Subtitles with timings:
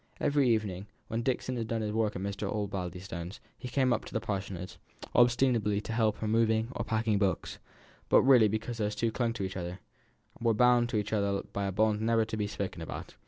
[0.19, 2.51] Every evening, when Dixon had done his work at Mr.
[2.51, 4.79] Osbaldistone's, he came up to the Parsonage,
[5.15, 7.59] ostensibly to help her in moving or packing books,
[8.09, 9.77] but really because these two clung to each other
[10.39, 13.13] were bound to each other by a bond never to be spoken about.